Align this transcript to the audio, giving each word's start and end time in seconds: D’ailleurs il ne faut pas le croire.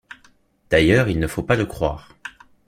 D’ailleurs 0.71 1.09
il 1.09 1.19
ne 1.19 1.27
faut 1.27 1.43
pas 1.43 1.55
le 1.55 1.67
croire. 1.67 2.09